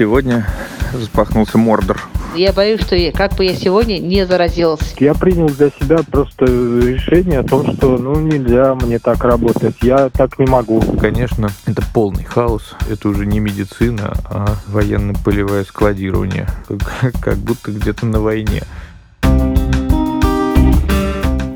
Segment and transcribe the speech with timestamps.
[0.00, 0.46] Сегодня
[0.94, 2.00] запахнулся Мордор.
[2.34, 4.94] Я боюсь, что я, как бы я сегодня не заразилась.
[4.98, 9.74] Я принял для себя просто решение о том, что ну нельзя мне так работать.
[9.82, 10.80] Я так не могу.
[10.98, 12.76] Конечно, это полный хаос.
[12.88, 16.48] Это уже не медицина, а военно-полевое складирование.
[16.66, 18.62] Как, как будто где-то на войне.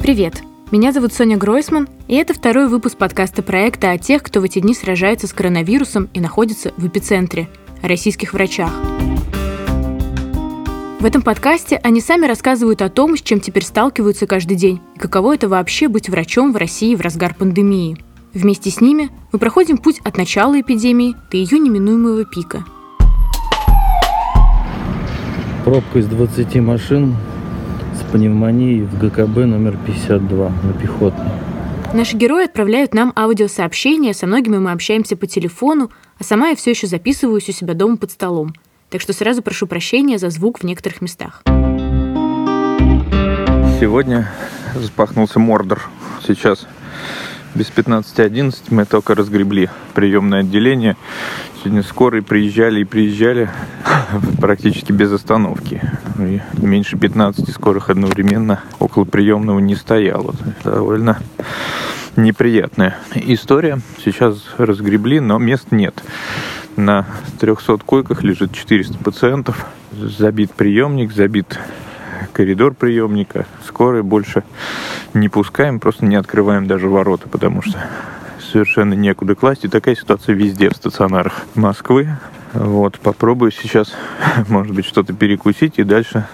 [0.02, 0.42] Привет!
[0.70, 4.58] Меня зовут Соня Гройсман, и это второй выпуск подкаста проекта о тех, кто в эти
[4.58, 7.48] дни сражается с коронавирусом и находится в эпицентре–
[7.86, 8.72] российских врачах.
[11.00, 14.98] В этом подкасте они сами рассказывают о том, с чем теперь сталкиваются каждый день, и
[14.98, 17.98] каково это вообще быть врачом в России в разгар пандемии.
[18.32, 22.64] Вместе с ними мы проходим путь от начала эпидемии до ее неминуемого пика.
[25.64, 27.16] Пробка из 20 машин
[27.94, 31.32] с пневмонией в ГКБ номер 52 на пехотной.
[31.92, 35.90] Наши герои отправляют нам аудиосообщения, со многими мы общаемся по телефону,
[36.24, 38.54] а сама я все еще записываюсь у себя дома под столом.
[38.88, 41.42] Так что сразу прошу прощения за звук в некоторых местах.
[43.78, 44.32] Сегодня
[44.74, 45.82] запахнулся Мордор.
[46.26, 46.66] Сейчас
[47.54, 50.96] без 15.11 мы только разгребли приемное отделение.
[51.60, 53.50] Сегодня скорые приезжали и приезжали
[54.40, 55.82] практически без остановки.
[56.18, 60.34] И меньше 15 скорых одновременно около приемного не стояло.
[60.64, 61.18] Довольно
[62.16, 63.80] неприятная история.
[64.04, 66.02] Сейчас разгребли, но мест нет.
[66.76, 67.06] На
[67.40, 69.66] 300 койках лежит 400 пациентов.
[69.92, 71.58] Забит приемник, забит
[72.32, 73.46] коридор приемника.
[73.66, 74.42] Скорые больше
[75.14, 77.78] не пускаем, просто не открываем даже ворота, потому что
[78.52, 79.64] совершенно некуда класть.
[79.64, 82.08] И такая ситуация везде в стационарах Москвы.
[82.52, 83.92] Вот, попробую сейчас,
[84.48, 86.26] может быть, что-то перекусить, и дальше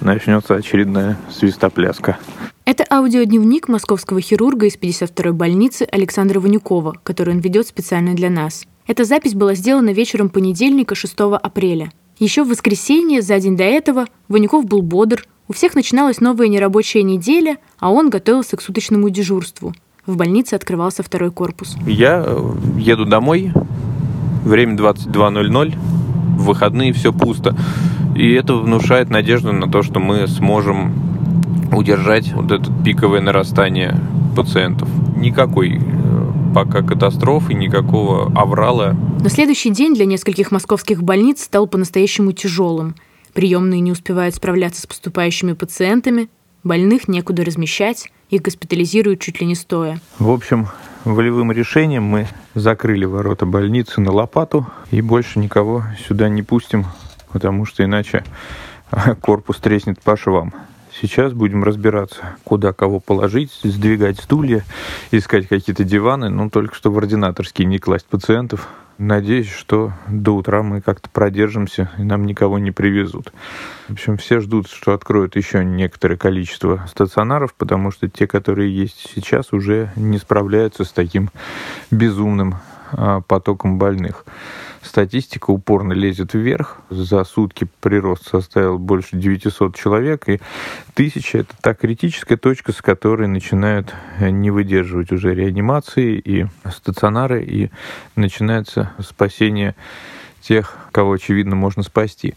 [0.00, 2.18] начнется очередная свистопляска.
[2.64, 8.66] Это аудиодневник московского хирурга из 52-й больницы Александра Ванюкова, который он ведет специально для нас.
[8.86, 11.92] Эта запись была сделана вечером понедельника 6 апреля.
[12.18, 17.02] Еще в воскресенье, за день до этого, Ванюков был бодр, у всех начиналась новая нерабочая
[17.02, 19.72] неделя, а он готовился к суточному дежурству.
[20.04, 21.76] В больнице открывался второй корпус.
[21.86, 23.52] Я э, еду домой,
[24.44, 25.74] время 22.00,
[26.36, 27.56] в выходные все пусто.
[28.18, 30.92] И это внушает надежду на то, что мы сможем
[31.72, 33.96] удержать вот это пиковое нарастание
[34.34, 34.88] пациентов.
[35.16, 38.96] Никакой э, пока катастрофы, никакого аврала.
[39.20, 42.96] На следующий день для нескольких московских больниц стал по-настоящему тяжелым.
[43.34, 46.28] Приемные не успевают справляться с поступающими пациентами,
[46.64, 50.00] больных некуда размещать, их госпитализируют чуть ли не стоя.
[50.18, 50.66] В общем,
[51.04, 56.84] волевым решением мы закрыли ворота больницы на лопату и больше никого сюда не пустим
[57.32, 58.24] потому что иначе
[59.20, 60.52] корпус треснет по швам.
[61.00, 64.64] Сейчас будем разбираться, куда кого положить, сдвигать стулья,
[65.12, 68.68] искать какие-то диваны, ну, только что в ординаторские не класть пациентов.
[68.98, 73.32] Надеюсь, что до утра мы как-то продержимся и нам никого не привезут.
[73.86, 79.12] В общем, все ждут, что откроют еще некоторое количество стационаров, потому что те, которые есть
[79.14, 81.30] сейчас, уже не справляются с таким
[81.92, 82.56] безумным
[82.90, 84.24] а, потоком больных.
[84.82, 86.78] Статистика упорно лезет вверх.
[86.90, 90.40] За сутки прирост составил больше 900 человек, и
[90.94, 97.70] тысяча– это та критическая точка, с которой начинают не выдерживать уже реанимации и стационары, и
[98.16, 99.74] начинается спасение
[100.40, 102.34] тех, кого, очевидно, можно спасти.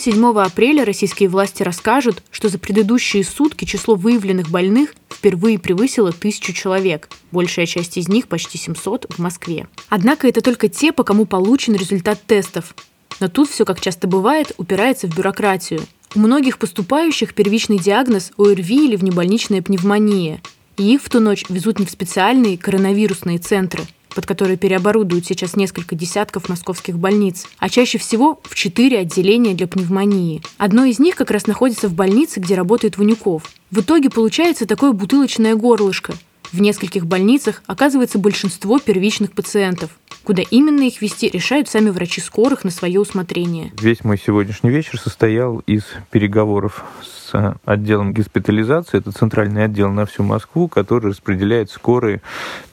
[0.00, 6.10] Утром 7 апреля российские власти расскажут, что за предыдущие сутки число выявленных больных впервые превысило
[6.10, 7.10] тысячу человек.
[7.32, 9.68] Большая часть из них, почти 700, в Москве.
[9.90, 12.74] Однако это только те, по кому получен результат тестов.
[13.20, 15.82] Но тут все, как часто бывает, упирается в бюрократию.
[16.14, 20.40] У многих поступающих первичный диагноз ОРВИ или внебольничная пневмония.
[20.78, 23.82] И их в ту ночь везут не в специальные коронавирусные центры–
[24.14, 29.66] под которые переоборудуют сейчас несколько десятков московских больниц, а чаще всего в четыре отделения для
[29.66, 30.42] пневмонии.
[30.58, 33.44] Одно из них как раз находится в больнице, где работает Ванюков.
[33.70, 36.14] В итоге получается такое бутылочное горлышко.
[36.52, 39.90] В нескольких больницах оказывается большинство первичных пациентов.
[40.24, 43.72] Куда именно их вести, решают сами врачи скорых на свое усмотрение.
[43.80, 48.98] Весь мой сегодняшний вечер состоял из переговоров с отделом госпитализации.
[48.98, 52.20] Это центральный отдел на всю Москву, который распределяет скорые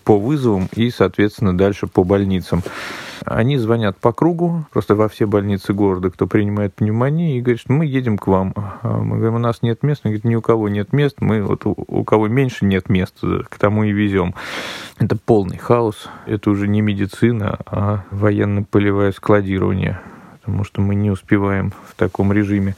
[0.03, 2.63] по вызовам и, соответственно, дальше по больницам.
[3.25, 7.73] Они звонят по кругу, просто во все больницы города, кто принимает пневмонию, и говорят, что
[7.73, 8.53] мы едем к вам.
[8.55, 10.01] А мы говорим, у нас нет мест.
[10.03, 13.15] Они говорят, ни у кого нет мест, мы вот у, у кого меньше нет мест,
[13.21, 14.35] к тому и везем.
[14.99, 16.09] Это полный хаос.
[16.25, 19.99] Это уже не медицина, а военно-полевое складирование
[20.47, 22.77] потому что мы не успеваем в таком режиме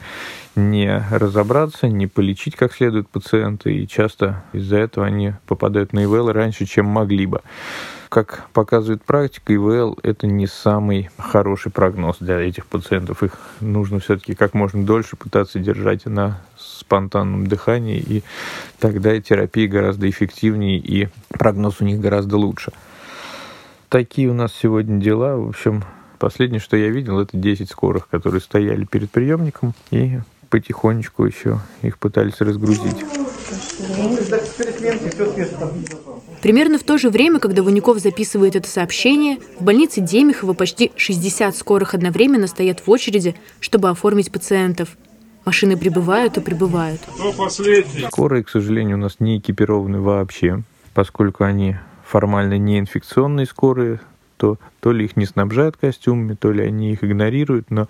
[0.56, 6.32] не разобраться, не полечить как следует пациента, и часто из-за этого они попадают на ИВЛ
[6.32, 7.42] раньше, чем могли бы.
[8.08, 13.22] Как показывает практика, ИВЛ– это не самый хороший прогноз для этих пациентов.
[13.22, 18.24] Их нужно все-таки как можно дольше пытаться держать на спонтанном дыхании, и
[18.80, 22.72] тогда терапия гораздо эффективнее, и прогноз у них гораздо лучше.
[23.88, 25.36] Такие у нас сегодня дела.
[25.36, 25.84] В общем,
[26.20, 30.20] последнее, что я видел, это 10 скорых, которые стояли перед приемником и
[30.50, 33.04] потихонечку еще их пытались разгрузить.
[36.42, 41.56] Примерно в то же время, когда Ванюков записывает это сообщение, в больнице Демихова почти 60
[41.56, 44.96] скорых одновременно стоят в очереди, чтобы оформить пациентов.
[45.44, 47.00] Машины прибывают и прибывают.
[48.08, 50.62] Скорые, к сожалению, у нас не экипированы вообще,
[50.94, 51.76] поскольку они
[52.06, 54.00] формально не инфекционные скорые,
[54.40, 57.88] то то ли их не снабжают костюмами, то ли они их игнорируют, но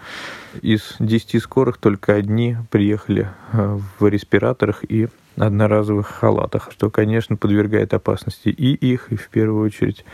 [0.61, 5.07] из 10 скорых только одни приехали э, в респираторах и
[5.37, 10.05] одноразовых халатах, что, конечно, подвергает опасности и их, и в первую очередь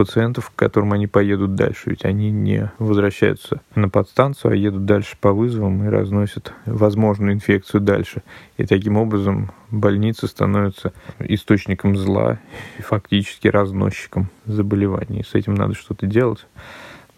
[0.00, 1.90] пациентов, к которым они поедут дальше.
[1.90, 7.82] Ведь они не возвращаются на подстанцию, а едут дальше по вызовам и разносят возможную инфекцию
[7.82, 8.22] дальше.
[8.56, 12.38] И таким образом больница становится источником зла
[12.78, 15.22] и фактически разносчиком заболеваний.
[15.22, 16.46] С этим надо что-то делать.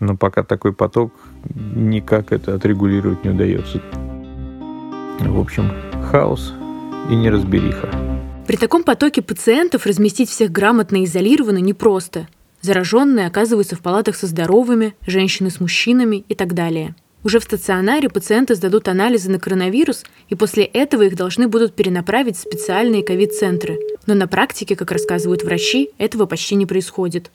[0.01, 1.13] Но пока такой поток,
[1.55, 3.81] никак это отрегулировать не удается.
[5.21, 5.71] В общем,
[6.11, 6.53] хаос
[7.09, 7.91] и неразбериха.
[8.49, 12.27] При таком потоке пациентов разместить всех грамотно и изолированно непросто.
[12.63, 16.95] Зараженные оказываются в палатах со здоровыми, женщины с мужчинами и так далее.
[17.25, 22.37] Уже в стационаре пациенты сдадут анализы на коронавирус, и после этого их должны будут перенаправить
[22.37, 23.79] в специальные ковид-центры.
[24.07, 27.33] Но на практике, как рассказывают врачи, этого почти не происходит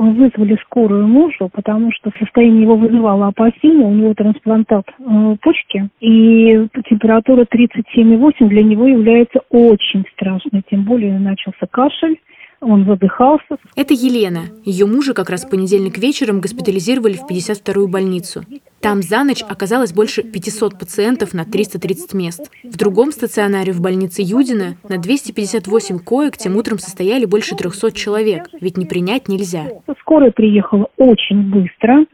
[0.00, 6.66] вызвали скорую мужу, потому что состояние его вызывало опасения, у него трансплантат э, почки, и
[6.88, 12.18] температура 37,8 для него является очень страшной, тем более начался кашель,
[12.60, 13.56] он задыхался.
[13.74, 14.42] Это Елена.
[14.64, 18.42] Ее мужа как раз в понедельник вечером госпитализировали в 52-ю больницу.
[18.80, 22.50] Там за ночь оказалось больше 500 пациентов на 330 мест.
[22.64, 28.48] В другом стационаре в больнице Юдина на 258 коек тем утром состояли больше 300 человек,
[28.60, 29.64] ведь не принять нельзя.
[30.00, 32.04] Скорая приехала очень быстро.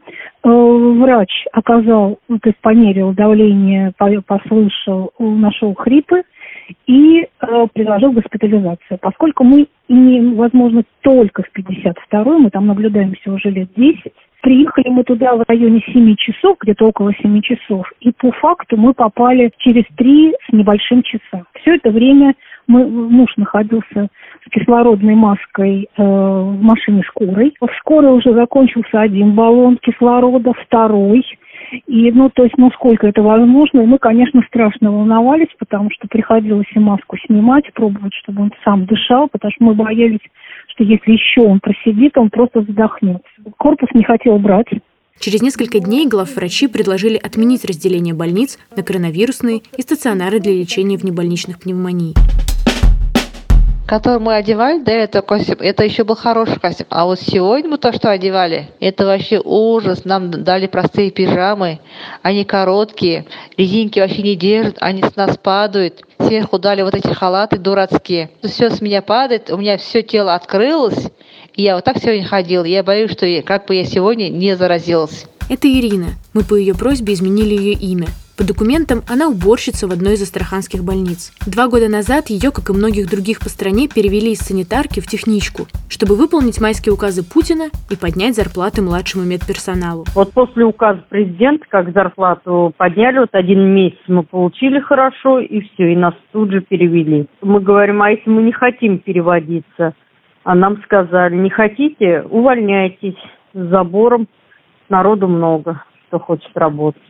[0.43, 3.93] Э, врач оказал, то есть померил давление,
[4.25, 6.23] послышал, нашел хрипы
[6.85, 8.97] и э, предложил госпитализацию.
[9.01, 14.01] Поскольку мы имеем возможность только в 52-й, мы там наблюдаемся уже лет 10,
[14.41, 18.93] приехали мы туда в районе 7 часов, где-то около 7 часов, и по факту мы
[18.93, 21.45] попали через 3 с небольшим часа.
[21.61, 22.35] Все это время
[22.67, 24.09] мы, муж находился
[24.45, 27.53] с кислородной маской э, в машине скорой.
[27.61, 31.23] В скорой уже закончился один баллон кислорода, второй–
[31.71, 33.81] и, ну, то есть, насколько это возможно.
[33.81, 38.85] И мы, конечно, страшно волновались, потому что приходилось и маску снимать, пробовать, чтобы он сам
[38.85, 40.19] дышал, потому что мы боялись,
[40.69, 43.27] что если еще он просидит, он просто задохнется.
[43.57, 44.67] Корпус не хотел брать.
[45.19, 51.59] Через несколько дней главврачи предложили отменить разделение больниц на коронавирусные и стационары для лечения внебольничных
[51.59, 52.13] пневмоний
[53.87, 56.87] который мы одевали до этого костюм, это еще был хороший костюм.
[56.89, 60.03] А вот сегодня мы то, что одевали, это вообще ужас.
[60.05, 61.79] Нам дали простые пижамы,
[62.21, 63.25] они короткие,
[63.57, 66.03] резинки вообще не держат, они с нас падают.
[66.19, 68.29] Сверху дали вот эти халаты дурацкие.
[68.43, 71.07] Все с меня падает, у меня все тело открылось,
[71.55, 72.65] и я вот так сегодня ходила.
[72.65, 75.25] Я боюсь, что как бы я сегодня не заразилась.
[75.49, 76.07] Это Ирина.
[76.33, 78.07] Мы по ее просьбе изменили ее имя.
[78.37, 81.33] По документам она уборщица в одной из астраханских больниц.
[81.47, 85.63] Два года назад ее, как и многих других по стране, перевели из санитарки в техничку,
[85.89, 90.05] чтобы выполнить майские указы Путина и поднять зарплаты младшему медперсоналу.
[90.13, 95.93] Вот после указа президента, как зарплату подняли, вот один месяц мы получили хорошо, и все,
[95.93, 97.25] и нас тут же перевели.
[97.41, 99.95] Мы говорим, а если мы не хотим переводиться?
[100.43, 103.17] А нам сказали, не хотите, увольняйтесь
[103.55, 104.27] с забором,
[104.89, 107.01] народу много, кто хочет работать.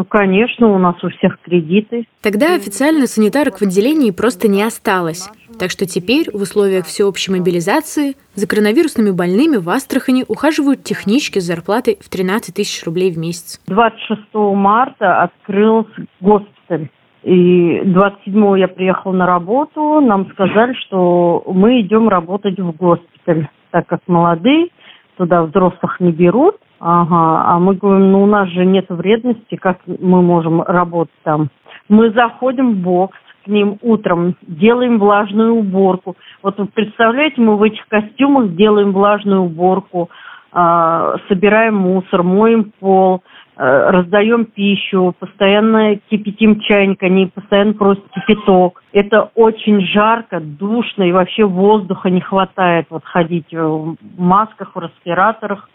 [0.00, 2.06] Ну, конечно, у нас у всех кредиты.
[2.22, 5.28] Тогда официально санитарок в отделении просто не осталось.
[5.58, 11.44] Так что теперь в условиях всеобщей мобилизации за коронавирусными больными в Астрахани ухаживают технички с
[11.44, 13.60] зарплатой в 13 тысяч рублей в месяц.
[13.66, 16.88] 26 марта открылся госпиталь.
[17.22, 23.86] И 27 я приехала на работу, нам сказали, что мы идем работать в госпиталь, так
[23.86, 24.68] как молодые,
[25.18, 26.56] туда взрослых не берут.
[26.80, 31.50] Ага, а мы говорим, ну у нас же нет вредности, как мы можем работать там.
[31.90, 36.16] Мы заходим в бокс, к ним утром, делаем влажную уборку.
[36.42, 40.08] Вот вы представляете, мы в этих костюмах делаем влажную уборку,
[40.52, 43.22] э, собираем мусор, моем пол,
[43.58, 48.82] э, раздаем пищу, постоянно кипятим чайник, они постоянно просят кипяток.
[48.92, 55.68] Это очень жарко, душно и вообще воздуха не хватает вот ходить в масках, в респираторах.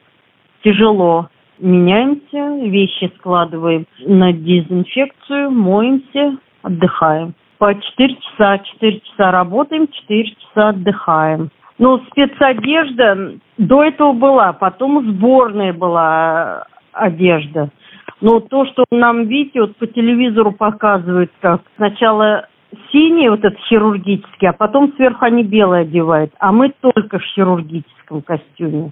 [0.65, 1.27] Тяжело
[1.59, 7.35] меняемся, вещи складываем на дезинфекцию, моемся, отдыхаем.
[7.59, 11.51] По 4 часа, 4 часа работаем, 4 часа отдыхаем.
[11.77, 17.69] Ну, спецодежда до этого была, потом сборная была одежда.
[18.21, 22.47] Но то, что нам, видите, вот по телевизору показывают, как сначала
[22.91, 28.23] синий вот этот хирургический, а потом сверху они белый одевают, а мы только в хирургическом
[28.23, 28.91] костюме.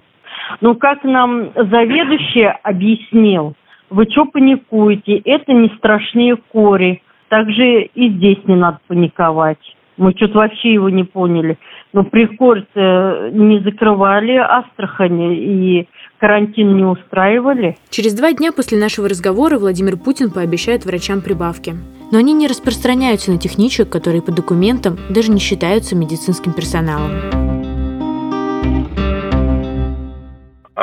[0.60, 3.54] Ну, как нам заведующий объяснил,
[3.90, 5.18] вы что паникуете?
[5.18, 7.02] Это не страшнее кори.
[7.28, 9.58] Также и здесь не надо паниковать.
[9.96, 11.58] Мы что-то вообще его не поняли.
[11.92, 15.88] Но при корте не закрывали Астрахани и
[16.18, 17.76] карантин не устраивали.
[17.90, 21.74] Через два дня после нашего разговора Владимир Путин пообещает врачам прибавки.
[22.10, 27.43] Но они не распространяются на техничек, которые по документам даже не считаются медицинским персоналом.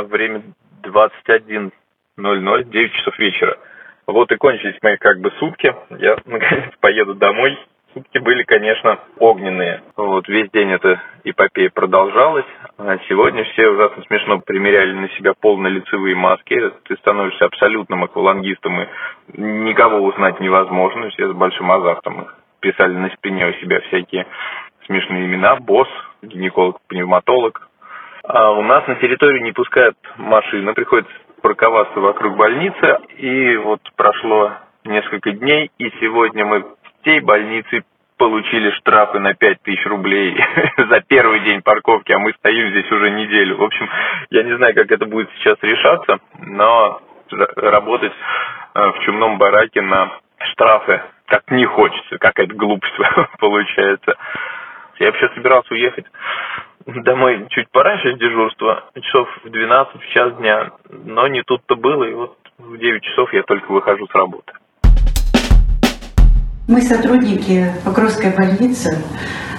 [0.03, 0.43] Время
[0.84, 3.58] 21.00, 9 часов вечера.
[4.08, 5.74] Вот и кончились мои как бы сутки.
[6.00, 7.58] Я наконец поеду домой.
[7.93, 9.84] Сутки были, конечно, огненные.
[9.98, 12.46] Вот весь день эта эпопея продолжалась.
[12.77, 16.72] А сегодня все ужасно смешно примеряли на себя полнолицевые маски.
[16.86, 18.88] Ты становишься абсолютным аквалангистом, и
[19.38, 21.10] никого узнать невозможно.
[21.10, 24.25] Все с большим азартом их писали на спине у себя всякие
[24.86, 25.58] смешные имена.
[25.58, 25.89] Босс,
[26.22, 27.70] гинеколог, пневматолог,
[28.33, 33.00] а у нас на территорию не пускают машины, приходится парковаться вокруг больницы.
[33.17, 34.53] И вот прошло
[34.85, 36.65] несколько дней, и сегодня мы
[37.01, 37.83] всей больнице
[38.17, 40.41] получили штрафы на 5 тысяч рублей
[40.77, 43.57] за первый день парковки, а мы стоим здесь уже неделю.
[43.57, 43.89] В общем,
[44.29, 47.01] я не знаю, как это будет сейчас решаться, но
[47.57, 48.13] работать
[48.75, 50.11] э, в чумном бараке на
[50.53, 52.93] штрафы как не хочется, какая-то глупость
[53.39, 54.15] получается.
[55.00, 56.05] Я вообще собирался уехать
[56.85, 60.71] домой чуть пораньше дежурства, часов в 12, в час дня,
[61.05, 64.53] но не тут-то было, и вот в 9 часов я только выхожу с работы.
[66.67, 69.03] Мы, сотрудники Покровской больницы,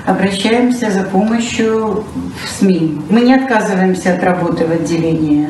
[0.07, 3.03] обращаемся за помощью в СМИ.
[3.11, 5.49] Мы не отказываемся от работы в отделении.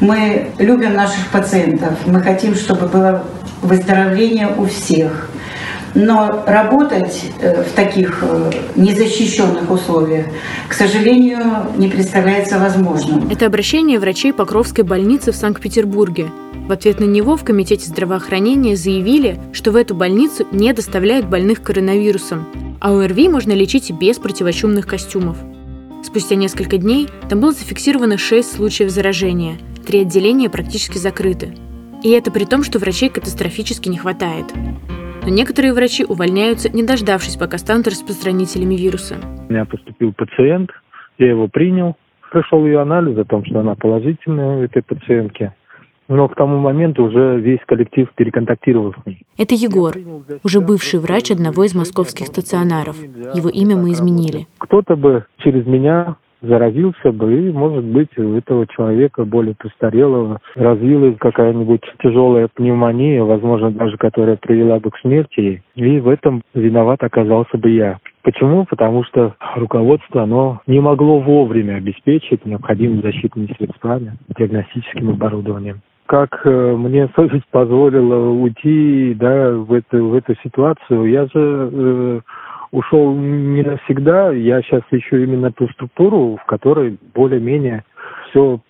[0.00, 2.06] Мы любим наших пациентов.
[2.06, 3.24] Мы хотим, чтобы было
[3.62, 5.30] выздоровление у всех.
[5.94, 10.26] Но работать э, в таких э, незащищенных условиях,
[10.68, 11.40] к сожалению,
[11.76, 13.28] не представляется возможным.
[13.30, 16.30] Это обращение врачей Покровской больницы в Санкт-Петербурге.
[16.66, 21.62] В ответ на него в Комитете здравоохранения заявили, что в эту больницу не доставляют больных
[21.62, 22.46] коронавирусом,
[22.80, 25.36] а ОРВИ можно лечить без противочумных костюмов.
[26.02, 31.54] Спустя несколько дней там было зафиксировано 6 случаев заражения, три отделения практически закрыты.
[32.02, 34.46] И это при том, что врачей катастрофически не хватает.
[35.24, 39.16] Но некоторые врачи увольняются, не дождавшись, пока станут распространителями вируса.
[39.48, 40.70] У меня поступил пациент,
[41.16, 41.96] я его принял,
[42.30, 45.52] пришел ее анализ о том, что она положительная у этой пациентки.
[46.08, 49.22] Но к тому моменту уже весь коллектив переконтактировал с ней.
[49.38, 49.94] Это Егор,
[50.42, 52.96] уже бывший врач одного из московских стационаров.
[53.34, 54.46] Его имя мы изменили.
[54.58, 61.16] Кто-то бы через меня заразился бы, и, может быть, у этого человека более престарелого развилась
[61.18, 67.58] какая-нибудь тяжелая пневмония, возможно, даже которая привела бы к смерти, и в этом виноват оказался
[67.58, 67.98] бы я.
[68.22, 68.64] Почему?
[68.64, 76.76] Потому что руководство, оно не могло вовремя обеспечить необходимыми защитными средствами, диагностическим оборудованием как э,
[76.76, 81.06] мне совесть позволила уйти да, в, эту, в эту ситуацию.
[81.10, 82.20] Я же э,
[82.74, 84.32] ушел не навсегда.
[84.32, 87.84] Я сейчас ищу именно ту структуру, в которой более-менее
[88.28, 88.60] все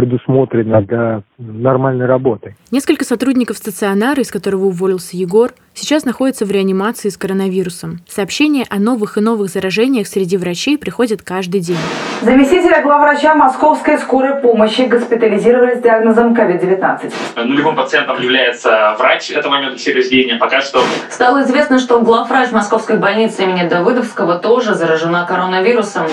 [0.00, 2.56] предусмотрено для нормальной работы.
[2.70, 8.00] Несколько сотрудников стационара, из которого уволился Егор, сейчас находятся в реанимации с коронавирусом.
[8.08, 11.76] Сообщения о новых и новых заражениях среди врачей приходят каждый день.
[12.22, 17.12] Заместителя главврача Московской скорой помощи госпитализировали с диагнозом COVID-19.
[17.44, 20.38] Нулевым пациентом является врач этого медучреждения.
[20.38, 26.06] Пока что стало известно, что главврач Московской больницы имени Давыдовского тоже заражена коронавирусом.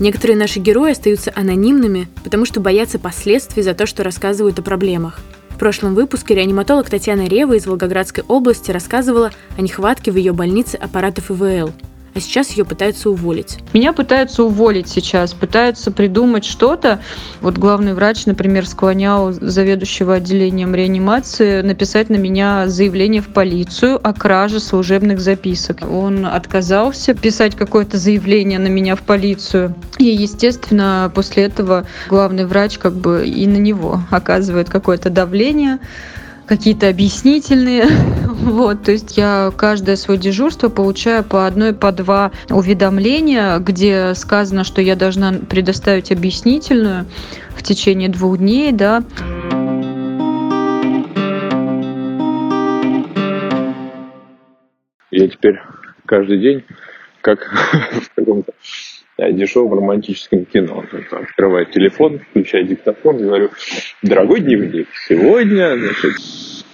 [0.00, 5.20] Некоторые наши герои остаются анонимными, потому что боятся последствий за то, что рассказывают о проблемах.
[5.50, 10.76] В прошлом выпуске реаниматолог Татьяна Рева из Волгоградской области рассказывала о нехватке в ее больнице
[10.76, 11.72] аппаратов ИВЛ.
[12.14, 13.58] А сейчас ее пытаются уволить.
[13.72, 17.00] Меня пытаются уволить сейчас, пытаются придумать что-то.
[17.40, 24.12] Вот главный врач, например, склонял заведующего отделением реанимации написать на меня заявление в полицию о
[24.12, 25.82] краже служебных записок.
[25.88, 29.74] Он отказался писать какое-то заявление на меня в полицию.
[29.98, 35.78] И, естественно, после этого главный врач как бы и на него оказывает какое-то давление
[36.48, 37.84] какие-то объяснительные.
[38.38, 44.62] Вот, то есть я каждое свое дежурство получаю по одной, по два уведомления, где сказано,
[44.62, 47.04] что я должна предоставить объяснительную
[47.50, 49.02] в течение двух дней, да.
[55.10, 55.60] Я теперь
[56.06, 56.64] каждый день,
[57.20, 57.40] как
[57.92, 58.52] в каком-то
[59.18, 60.84] дешевом романтическом кино.
[61.10, 63.50] Открываю телефон, включаю диктофон, говорю,
[64.02, 66.16] дорогой дневник, сегодня, значит,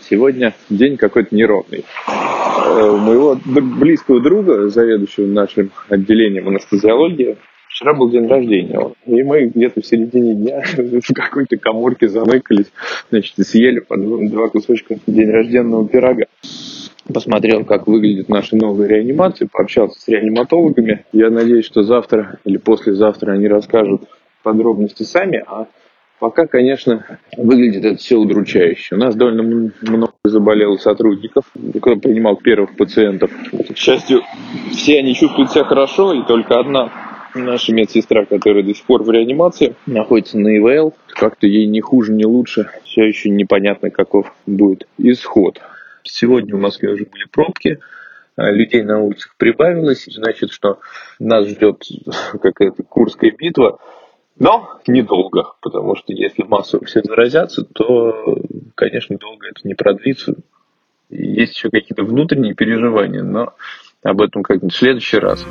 [0.09, 1.85] сегодня день какой-то неровный.
[2.07, 7.37] Э, у моего близкого друга, заведующего нашим отделением анестезиологии,
[7.69, 8.93] вчера был день рождения.
[9.07, 12.73] И мы где-то в середине дня в какой-то коморке замыкались,
[13.11, 16.27] значит, и съели по два кусочка день рожденного пирога
[17.13, 21.05] посмотрел, как выглядят наши новые реанимации, пообщался с реаниматологами.
[21.13, 24.03] Я надеюсь, что завтра или послезавтра они расскажут
[24.43, 25.67] подробности сами, а
[26.19, 27.05] пока, конечно,
[27.37, 28.95] выглядит это все удручающе.
[28.95, 31.45] У нас довольно много заболело сотрудников,
[31.81, 33.31] кто принимал первых пациентов.
[33.53, 34.23] К счастью,
[34.73, 36.91] все они чувствуют себя хорошо, и только одна
[37.35, 40.95] наша медсестра, которая до сих пор в реанимации, находится на ИВЛ.
[41.09, 42.71] Как-то ей ни хуже, ни лучше.
[42.85, 45.61] Все еще непонятно, каков будет исход.
[46.03, 47.81] Сегодня в Москве уже были пробки,
[48.37, 50.81] а, людей на улицах прибавилось, значит, что
[51.19, 51.83] нас ждет
[52.43, 53.79] какая-то Курская битва,
[54.39, 58.37] но недолго, потому что если массово все заразятся, то,
[58.75, 60.35] конечно, долго это не продлится.
[61.11, 63.55] Есть еще какие-то внутренние переживания, но
[64.03, 65.45] об этом как-нибудь в следующий раз.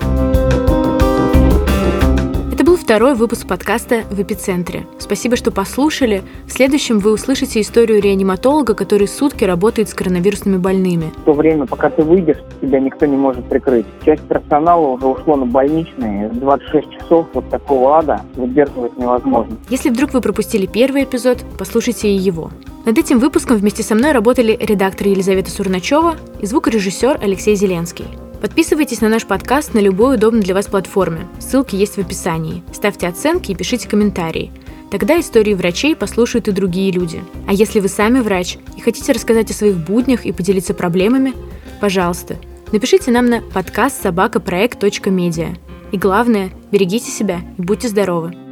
[2.93, 4.85] Второй выпуск подкаста «В эпицентре».
[4.99, 6.21] Спасибо, что послушали.
[6.45, 11.11] В следующем вы услышите историю реаниматолога, который сутки работает с коронавирусными больными.
[11.17, 13.87] В то время, пока ты выйдешь, тебя никто не может прикрыть.
[14.05, 16.29] Часть персонала уже ушло на больничные.
[16.33, 19.57] 26 часов вот такого ада выдерживать невозможно.
[19.69, 22.51] Если вдруг вы пропустили первый эпизод, послушайте и его.
[22.85, 28.05] Над этим выпуском вместе со мной работали редактор Елизавета Сурначева и звукорежиссер Алексей Зеленский.
[28.43, 31.29] Подписывайтесь на наш подкаст на любой удобной для вас платформе.
[31.39, 32.61] Ссылки есть в описании.
[32.73, 34.51] Ставьте оценки и пишите комментарии.
[34.91, 37.23] Тогда истории врачей послушают и другие люди.
[37.47, 41.33] А если вы сами врач и хотите рассказать о своих буднях и поделиться проблемами,
[41.79, 42.35] пожалуйста,
[42.73, 45.55] напишите нам на подкаст собакапроект.медиа.
[45.93, 48.42] И главное, берегите себя и будьте здоровы.